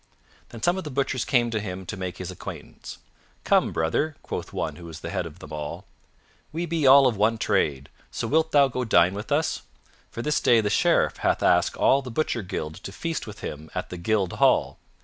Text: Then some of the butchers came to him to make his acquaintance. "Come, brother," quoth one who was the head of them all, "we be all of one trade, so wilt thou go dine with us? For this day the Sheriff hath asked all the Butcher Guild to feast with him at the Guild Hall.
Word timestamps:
Then 0.49 0.63
some 0.63 0.79
of 0.79 0.83
the 0.83 0.89
butchers 0.89 1.23
came 1.23 1.51
to 1.51 1.59
him 1.59 1.85
to 1.85 1.95
make 1.95 2.17
his 2.17 2.31
acquaintance. 2.31 2.97
"Come, 3.43 3.71
brother," 3.71 4.15
quoth 4.23 4.51
one 4.51 4.77
who 4.77 4.85
was 4.85 5.01
the 5.01 5.11
head 5.11 5.27
of 5.27 5.37
them 5.37 5.53
all, 5.53 5.85
"we 6.51 6.65
be 6.65 6.87
all 6.87 7.05
of 7.05 7.17
one 7.17 7.37
trade, 7.37 7.87
so 8.09 8.25
wilt 8.27 8.51
thou 8.51 8.67
go 8.67 8.83
dine 8.83 9.13
with 9.13 9.31
us? 9.31 9.61
For 10.09 10.23
this 10.23 10.39
day 10.41 10.59
the 10.59 10.71
Sheriff 10.71 11.17
hath 11.17 11.43
asked 11.43 11.77
all 11.77 12.01
the 12.01 12.09
Butcher 12.09 12.41
Guild 12.41 12.73
to 12.81 12.91
feast 12.91 13.27
with 13.27 13.41
him 13.41 13.69
at 13.75 13.91
the 13.91 13.97
Guild 13.97 14.33
Hall. 14.33 14.79